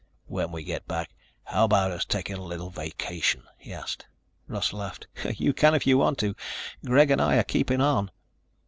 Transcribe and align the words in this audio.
"When 0.25 0.51
we 0.51 0.63
get 0.63 0.87
back, 0.87 1.13
how 1.43 1.65
about 1.65 1.91
us 1.91 2.05
taking 2.05 2.35
a 2.37 2.41
little 2.41 2.71
vacation?" 2.71 3.43
he 3.59 3.71
asked. 3.71 4.07
Russ 4.47 4.73
laughed. 4.73 5.05
"You 5.37 5.53
can 5.53 5.75
if 5.75 5.85
you 5.85 5.99
want 5.99 6.17
to. 6.21 6.33
Greg 6.83 7.11
and 7.11 7.21
I 7.21 7.35
are 7.37 7.43
keeping 7.43 7.81
on." 7.81 8.09